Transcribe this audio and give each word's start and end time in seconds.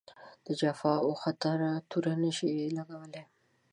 د 0.45 0.47
جفا 0.59 0.93
او 1.05 1.09
خطا 1.21 1.51
تور 1.89 2.05
نه 2.23 2.31
شي 2.37 2.49
لګولای. 2.77 3.23